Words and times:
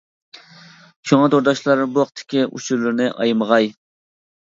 شۇڭا 1.09 1.27
تورداشلار 1.35 1.85
بۇ 1.99 2.07
ھەقتىكى 2.07 2.49
ئۇچۇرلىرىنى 2.51 3.15
ئايىمىغاي. 3.15 3.75